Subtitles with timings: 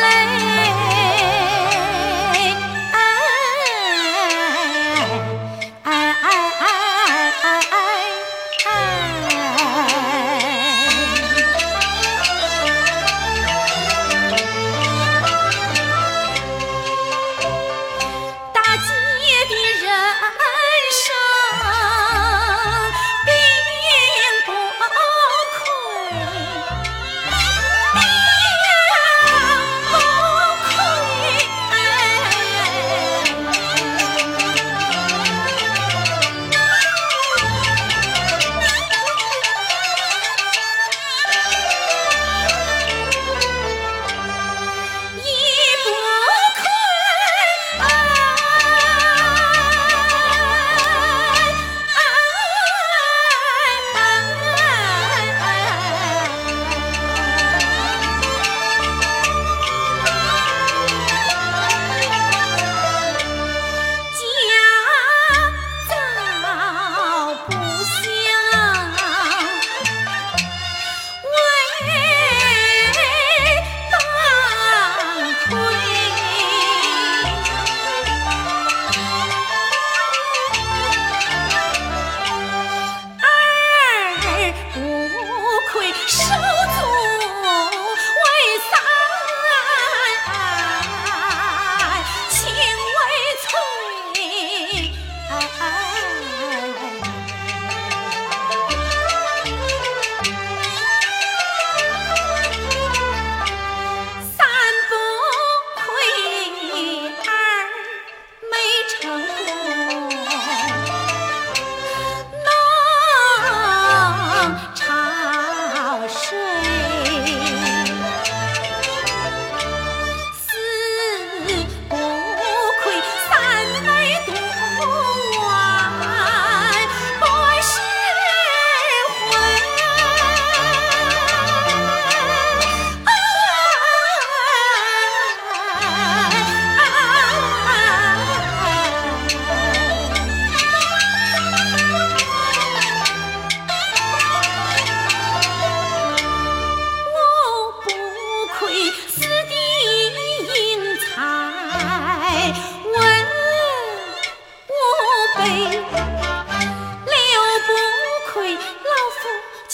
[0.00, 0.29] late.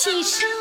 [0.06, 0.55] 起身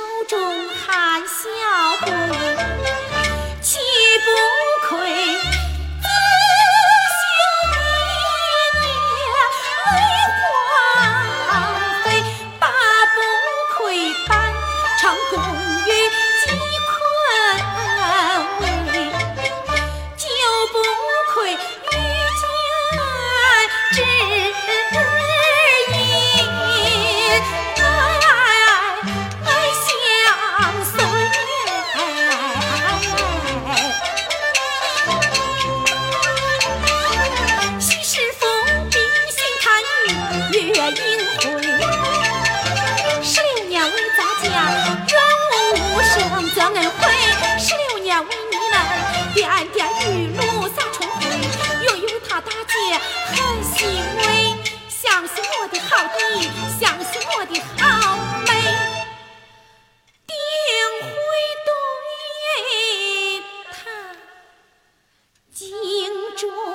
[66.35, 66.74] 亏，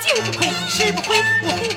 [0.00, 1.69] 就不亏吃不亏我